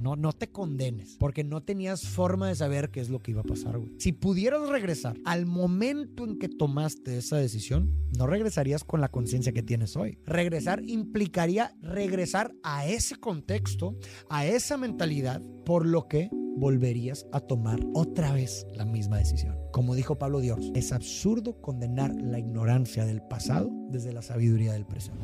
No, 0.00 0.16
no 0.16 0.32
te 0.32 0.48
condenes, 0.48 1.16
porque 1.18 1.44
no 1.44 1.62
tenías 1.62 2.08
forma 2.08 2.48
de 2.48 2.54
saber 2.54 2.90
qué 2.90 3.00
es 3.00 3.10
lo 3.10 3.20
que 3.20 3.32
iba 3.32 3.42
a 3.42 3.44
pasar, 3.44 3.78
güey. 3.78 3.92
Si 3.98 4.12
pudieras 4.12 4.68
regresar 4.68 5.16
al 5.26 5.44
momento 5.44 6.24
en 6.24 6.38
que 6.38 6.48
tomaste 6.48 7.18
esa 7.18 7.36
decisión, 7.36 7.94
no 8.16 8.26
regresarías 8.26 8.82
con 8.82 9.00
la 9.00 9.10
conciencia 9.10 9.52
que 9.52 9.62
tienes 9.62 9.96
hoy. 9.96 10.18
Regresar 10.24 10.82
implicaría 10.84 11.74
regresar 11.82 12.54
a 12.62 12.86
ese 12.86 13.16
contexto, 13.16 13.96
a 14.30 14.46
esa 14.46 14.78
mentalidad, 14.78 15.42
por 15.66 15.84
lo 15.84 16.08
que 16.08 16.30
volverías 16.56 17.26
a 17.32 17.40
tomar 17.40 17.80
otra 17.94 18.32
vez 18.32 18.66
la 18.74 18.84
misma 18.84 19.18
decisión. 19.18 19.56
Como 19.72 19.94
dijo 19.94 20.18
Pablo 20.18 20.40
Dios, 20.40 20.70
es 20.74 20.92
absurdo 20.92 21.60
condenar 21.60 22.14
la 22.14 22.38
ignorancia 22.38 23.04
del 23.04 23.22
pasado 23.22 23.70
desde 23.90 24.12
la 24.12 24.22
sabiduría 24.22 24.72
del 24.72 24.86
presente. 24.86 25.20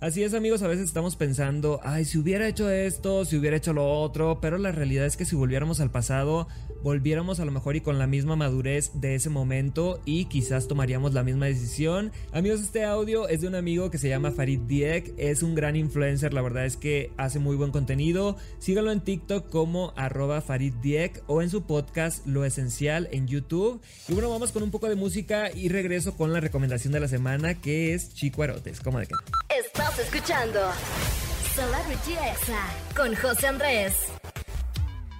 Así 0.00 0.22
es 0.22 0.32
amigos, 0.32 0.62
a 0.62 0.68
veces 0.68 0.84
estamos 0.84 1.16
pensando, 1.16 1.80
ay, 1.82 2.04
si 2.04 2.18
hubiera 2.18 2.46
hecho 2.46 2.70
esto, 2.70 3.24
si 3.24 3.36
hubiera 3.36 3.56
hecho 3.56 3.72
lo 3.72 4.00
otro, 4.00 4.38
pero 4.40 4.56
la 4.56 4.70
realidad 4.70 5.04
es 5.06 5.16
que 5.16 5.24
si 5.24 5.34
volviéramos 5.34 5.80
al 5.80 5.90
pasado, 5.90 6.46
volviéramos 6.84 7.40
a 7.40 7.44
lo 7.44 7.50
mejor 7.50 7.74
y 7.74 7.80
con 7.80 7.98
la 7.98 8.06
misma 8.06 8.36
madurez 8.36 8.92
de 8.94 9.16
ese 9.16 9.28
momento 9.28 10.00
y 10.04 10.26
quizás 10.26 10.68
tomaríamos 10.68 11.14
la 11.14 11.24
misma 11.24 11.46
decisión. 11.46 12.12
Amigos, 12.30 12.60
este 12.60 12.84
audio 12.84 13.26
es 13.26 13.40
de 13.40 13.48
un 13.48 13.56
amigo 13.56 13.90
que 13.90 13.98
se 13.98 14.08
llama 14.08 14.30
Farid 14.30 14.60
Diek, 14.60 15.14
es 15.16 15.42
un 15.42 15.56
gran 15.56 15.74
influencer, 15.74 16.32
la 16.32 16.42
verdad 16.42 16.64
es 16.64 16.76
que 16.76 17.10
hace 17.16 17.40
muy 17.40 17.56
buen 17.56 17.72
contenido. 17.72 18.36
Síganlo 18.60 18.92
en 18.92 19.00
TikTok 19.00 19.50
como 19.50 19.94
arroba 19.96 20.40
Farid 20.42 20.74
Diek 20.74 21.24
o 21.26 21.42
en 21.42 21.50
su 21.50 21.64
podcast 21.64 22.24
Lo 22.24 22.44
Esencial 22.44 23.08
en 23.10 23.26
YouTube. 23.26 23.80
Y 24.08 24.12
bueno, 24.12 24.30
vamos 24.30 24.52
con 24.52 24.62
un 24.62 24.70
poco 24.70 24.88
de 24.88 24.94
música 24.94 25.50
y 25.52 25.70
regreso 25.70 26.16
con 26.16 26.32
la 26.32 26.38
recomendación 26.38 26.92
de 26.92 27.00
la 27.00 27.08
semana 27.08 27.60
que 27.60 27.94
es 27.94 28.14
Chico 28.14 28.44
Arotes, 28.44 28.78
como 28.78 29.00
de 29.00 29.08
que... 29.08 29.14
Estás 29.78 29.98
escuchando 30.00 30.58
Celebrity 31.54 32.14
Exa 32.14 32.66
con 32.96 33.14
José 33.14 33.46
Andrés. 33.46 33.94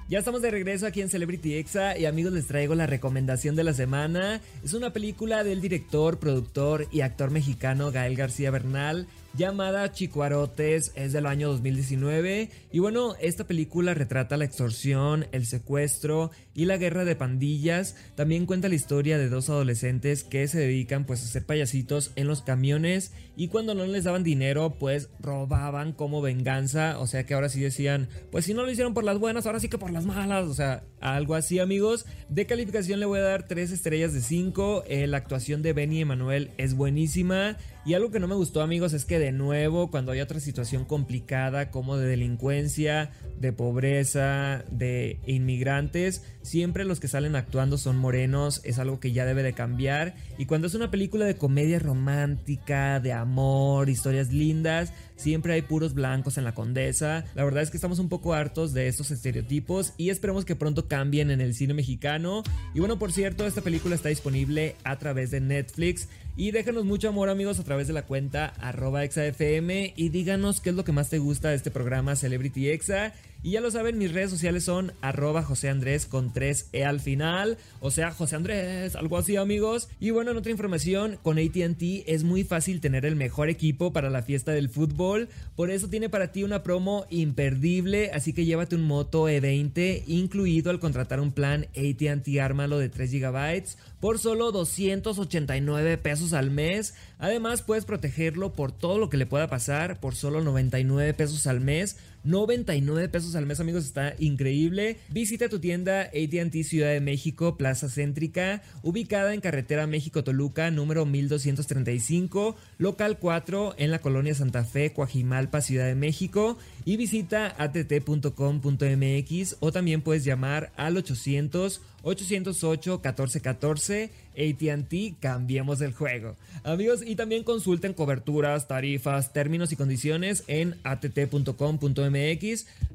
Ya 0.08 0.18
estamos 0.18 0.42
de 0.42 0.50
regreso 0.50 0.84
aquí 0.84 1.00
en 1.00 1.08
Celebrity 1.08 1.54
Exa 1.54 1.96
y 1.96 2.06
amigos 2.06 2.32
les 2.32 2.48
traigo 2.48 2.74
la 2.74 2.88
recomendación 2.88 3.54
de 3.54 3.62
la 3.62 3.72
semana. 3.72 4.40
Es 4.64 4.72
una 4.72 4.92
película 4.92 5.44
del 5.44 5.60
director, 5.60 6.18
productor 6.18 6.88
y 6.90 7.02
actor 7.02 7.30
mexicano 7.30 7.92
Gael 7.92 8.16
García 8.16 8.50
Bernal 8.50 9.06
llamada 9.38 9.92
Chicuarotes, 9.92 10.90
es 10.96 11.12
del 11.12 11.24
año 11.24 11.48
2019 11.48 12.50
y 12.72 12.78
bueno, 12.80 13.14
esta 13.20 13.46
película 13.46 13.94
retrata 13.94 14.36
la 14.36 14.44
extorsión, 14.44 15.28
el 15.30 15.46
secuestro 15.46 16.32
y 16.54 16.64
la 16.64 16.76
guerra 16.76 17.04
de 17.04 17.14
pandillas, 17.14 17.94
también 18.16 18.46
cuenta 18.46 18.68
la 18.68 18.74
historia 18.74 19.16
de 19.16 19.28
dos 19.28 19.48
adolescentes 19.48 20.24
que 20.24 20.48
se 20.48 20.58
dedican 20.58 21.06
pues 21.06 21.22
a 21.22 21.28
ser 21.28 21.46
payasitos 21.46 22.10
en 22.16 22.26
los 22.26 22.42
camiones. 22.42 23.12
Y 23.36 23.46
cuando 23.46 23.76
no 23.76 23.86
les 23.86 24.02
daban 24.02 24.24
dinero 24.24 24.74
pues 24.80 25.08
robaban 25.20 25.92
como 25.92 26.20
venganza, 26.20 26.98
o 26.98 27.06
sea 27.06 27.24
que 27.24 27.34
ahora 27.34 27.48
sí 27.48 27.60
decían, 27.60 28.08
pues 28.32 28.44
si 28.44 28.54
no 28.54 28.64
lo 28.64 28.72
hicieron 28.72 28.92
por 28.92 29.04
las 29.04 29.20
buenas, 29.20 29.46
ahora 29.46 29.60
sí 29.60 29.68
que 29.68 29.78
por 29.78 29.92
las 29.92 30.04
malas, 30.04 30.48
o 30.48 30.54
sea, 30.54 30.82
algo 31.00 31.36
así 31.36 31.60
amigos, 31.60 32.06
de 32.28 32.46
calificación 32.46 32.98
le 32.98 33.06
voy 33.06 33.20
a 33.20 33.22
dar 33.22 33.46
3 33.46 33.70
estrellas 33.70 34.12
de 34.12 34.20
5, 34.20 34.82
eh, 34.88 35.06
la 35.06 35.18
actuación 35.18 35.62
de 35.62 35.72
Benny 35.72 36.00
Emanuel 36.00 36.50
es 36.58 36.74
buenísima. 36.74 37.56
Y 37.88 37.94
algo 37.94 38.10
que 38.10 38.20
no 38.20 38.28
me 38.28 38.34
gustó 38.34 38.60
amigos 38.60 38.92
es 38.92 39.06
que 39.06 39.18
de 39.18 39.27
nuevo 39.32 39.90
cuando 39.90 40.12
hay 40.12 40.20
otra 40.20 40.40
situación 40.40 40.84
complicada 40.84 41.70
como 41.70 41.96
de 41.96 42.06
delincuencia, 42.06 43.10
de 43.38 43.52
pobreza, 43.52 44.64
de 44.70 45.20
inmigrantes, 45.26 46.22
siempre 46.42 46.84
los 46.84 47.00
que 47.00 47.08
salen 47.08 47.36
actuando 47.36 47.78
son 47.78 47.96
morenos, 47.96 48.60
es 48.64 48.78
algo 48.78 49.00
que 49.00 49.12
ya 49.12 49.24
debe 49.24 49.42
de 49.42 49.52
cambiar. 49.52 50.14
Y 50.38 50.46
cuando 50.46 50.66
es 50.66 50.74
una 50.74 50.90
película 50.90 51.26
de 51.26 51.36
comedia 51.36 51.78
romántica, 51.78 53.00
de 53.00 53.12
amor, 53.12 53.88
historias 53.88 54.32
lindas, 54.32 54.92
siempre 55.16 55.52
hay 55.52 55.62
puros 55.62 55.94
blancos 55.94 56.38
en 56.38 56.44
la 56.44 56.54
condesa. 56.54 57.24
La 57.34 57.44
verdad 57.44 57.62
es 57.62 57.70
que 57.70 57.76
estamos 57.76 57.98
un 57.98 58.08
poco 58.08 58.34
hartos 58.34 58.72
de 58.72 58.88
estos 58.88 59.10
estereotipos 59.10 59.92
y 59.96 60.10
esperemos 60.10 60.44
que 60.44 60.56
pronto 60.56 60.88
cambien 60.88 61.30
en 61.30 61.40
el 61.40 61.54
cine 61.54 61.74
mexicano. 61.74 62.42
Y 62.74 62.80
bueno, 62.80 62.98
por 62.98 63.12
cierto, 63.12 63.46
esta 63.46 63.60
película 63.60 63.94
está 63.94 64.08
disponible 64.08 64.76
a 64.84 64.98
través 64.98 65.30
de 65.30 65.40
Netflix. 65.40 66.08
Y 66.38 66.52
déjanos 66.52 66.84
mucho 66.84 67.08
amor 67.08 67.30
amigos 67.30 67.58
a 67.58 67.64
través 67.64 67.88
de 67.88 67.92
la 67.92 68.06
cuenta 68.06 68.52
arroba 68.60 69.02
exafm 69.02 69.70
y 69.96 70.08
díganos 70.10 70.60
qué 70.60 70.70
es 70.70 70.76
lo 70.76 70.84
que 70.84 70.92
más 70.92 71.10
te 71.10 71.18
gusta 71.18 71.48
de 71.48 71.56
este 71.56 71.72
programa 71.72 72.14
Celebrity 72.14 72.68
Exa. 72.68 73.12
Y 73.40 73.52
ya 73.52 73.60
lo 73.60 73.70
saben, 73.70 73.98
mis 73.98 74.12
redes 74.12 74.30
sociales 74.30 74.64
son 74.64 74.92
arroba 75.00 75.44
José 75.44 75.68
Andrés 75.68 76.06
con 76.06 76.32
3E 76.32 76.84
al 76.84 76.98
final. 76.98 77.56
O 77.80 77.92
sea, 77.92 78.10
José 78.10 78.34
Andrés, 78.34 78.96
algo 78.96 79.16
así 79.16 79.36
amigos. 79.36 79.88
Y 80.00 80.10
bueno, 80.10 80.32
en 80.32 80.38
otra 80.38 80.50
información, 80.50 81.18
con 81.22 81.38
ATT 81.38 81.82
es 82.06 82.24
muy 82.24 82.42
fácil 82.42 82.80
tener 82.80 83.06
el 83.06 83.14
mejor 83.14 83.48
equipo 83.48 83.92
para 83.92 84.10
la 84.10 84.22
fiesta 84.22 84.50
del 84.50 84.68
fútbol. 84.68 85.28
Por 85.54 85.70
eso 85.70 85.88
tiene 85.88 86.08
para 86.08 86.32
ti 86.32 86.42
una 86.42 86.64
promo 86.64 87.06
imperdible. 87.10 88.10
Así 88.12 88.32
que 88.32 88.44
llévate 88.44 88.74
un 88.74 88.82
Moto 88.82 89.28
E20 89.28 90.02
incluido 90.08 90.70
al 90.70 90.80
contratar 90.80 91.20
un 91.20 91.30
plan 91.30 91.68
ATT 91.76 92.40
Ármalo 92.40 92.78
de 92.78 92.88
3 92.88 93.12
GB 93.12 93.62
por 94.00 94.18
solo 94.18 94.50
289 94.52 95.98
pesos 95.98 96.32
al 96.32 96.50
mes. 96.50 96.94
Además, 97.18 97.62
puedes 97.62 97.84
protegerlo 97.84 98.52
por 98.52 98.72
todo 98.72 98.98
lo 98.98 99.10
que 99.10 99.16
le 99.16 99.26
pueda 99.26 99.48
pasar 99.48 100.00
por 100.00 100.14
solo 100.14 100.40
99 100.40 101.14
pesos 101.14 101.46
al 101.46 101.60
mes. 101.60 101.96
99 102.28 103.08
pesos 103.08 103.34
al 103.36 103.46
mes, 103.46 103.58
amigos, 103.58 103.86
está 103.86 104.14
increíble. 104.18 104.98
Visita 105.08 105.48
tu 105.48 105.60
tienda 105.60 106.02
ATT 106.02 106.62
Ciudad 106.62 106.90
de 106.90 107.00
México, 107.00 107.56
Plaza 107.56 107.88
Céntrica, 107.88 108.62
ubicada 108.82 109.32
en 109.32 109.40
Carretera 109.40 109.86
México-Toluca, 109.86 110.70
número 110.70 111.06
1235, 111.06 112.54
local 112.76 113.18
4, 113.18 113.76
en 113.78 113.90
la 113.90 114.00
colonia 114.00 114.34
Santa 114.34 114.64
Fe, 114.64 114.92
Coajimalpa, 114.92 115.62
Ciudad 115.62 115.86
de 115.86 115.94
México. 115.94 116.58
Y 116.84 116.98
visita 116.98 117.54
att.com.mx 117.56 119.56
o 119.60 119.72
también 119.72 120.02
puedes 120.02 120.24
llamar 120.24 120.70
al 120.76 120.98
800 120.98 121.80
808 122.02 123.00
1414 123.02 124.10
ATT, 124.38 125.18
cambiemos 125.20 125.80
el 125.80 125.92
juego. 125.92 126.36
Amigos, 126.62 127.02
y 127.04 127.16
también 127.16 127.42
consulten 127.42 127.92
coberturas, 127.92 128.68
tarifas, 128.68 129.32
términos 129.32 129.72
y 129.72 129.76
condiciones 129.76 130.44
en 130.46 130.76
att.com.mx. 130.84 132.17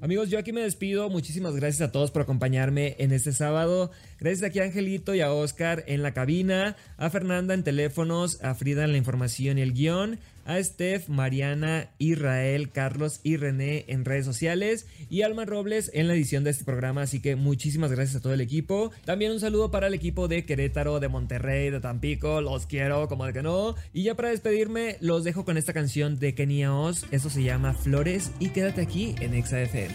Amigos, 0.02 0.30
yo 0.30 0.38
aquí 0.38 0.52
me 0.52 0.62
despido. 0.62 1.10
Muchísimas 1.10 1.56
gracias 1.56 1.88
a 1.88 1.92
todos 1.92 2.12
por 2.12 2.22
acompañarme 2.22 2.96
en 3.00 3.12
este 3.12 3.32
sábado. 3.32 3.92
Gracias 4.20 4.44
aquí 4.44 4.60
a 4.60 4.64
Angelito 4.64 5.16
y 5.16 5.22
a 5.22 5.32
Oscar 5.32 5.84
en 5.88 6.04
la 6.04 6.14
cabina, 6.14 6.76
a 6.98 7.10
Fernanda 7.10 7.54
en 7.54 7.64
teléfonos, 7.64 8.44
a 8.44 8.54
Frida 8.56 8.84
en 8.84 8.92
la 8.92 8.98
información 8.98 9.58
y 9.58 9.62
el 9.62 9.74
guion 9.74 10.20
a 10.46 10.62
Steph, 10.62 11.08
Mariana, 11.10 11.90
Israel, 11.98 12.72
Carlos 12.72 13.20
y 13.24 13.38
René 13.38 13.86
en 13.88 14.06
redes 14.06 14.26
sociales 14.26 14.88
y 15.10 15.22
Alma 15.22 15.46
Robles 15.46 15.92
en 15.94 16.08
la 16.08 16.14
edición 16.14 16.44
de 16.44 16.52
este 16.52 16.64
programa. 16.64 17.04
Así 17.04 17.22
que 17.22 17.36
muchísimas 17.36 17.92
gracias 17.92 18.18
a 18.18 18.22
todo 18.22 18.34
el 18.34 18.42
equipo. 18.42 18.92
También 19.06 19.32
un 19.32 19.40
saludo 19.40 19.72
para 19.72 19.88
el 19.88 19.94
equipo 19.94 20.28
de 20.28 20.46
Querétaro, 20.46 21.00
de 21.00 21.08
Monterrey, 21.08 21.70
de 21.70 21.80
Tampico. 21.80 22.42
Los 22.42 22.66
quiero, 22.66 23.08
como 23.08 23.26
de 23.26 23.34
que 23.34 23.44
no. 23.44 23.76
Y 23.94 24.04
ya 24.04 24.16
para 24.16 24.30
despedirme, 24.30 24.98
los 25.00 25.24
dejo 25.24 25.46
con 25.46 25.58
esta 25.58 25.74
canción 25.74 26.20
de 26.20 26.36
Kenia 26.36 26.74
Oz. 26.74 27.06
Eso 27.12 27.30
se 27.30 27.44
llama 27.44 27.74
Flores 27.74 28.32
y 28.40 28.50
quédate 28.50 28.82
aquí 28.82 29.16
en 29.20 29.34
Exa 29.34 29.62
FM. 29.62 29.94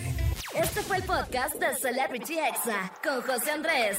Este 0.61 0.81
fue 0.83 0.99
el 0.99 1.03
podcast 1.05 1.55
de 1.57 1.75
Celebrity 1.81 2.35
Exa 2.39 2.93
con 3.03 3.23
José 3.23 3.51
Andrés. 3.51 3.99